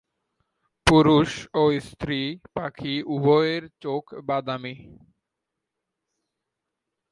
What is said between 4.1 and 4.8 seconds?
বাদামি।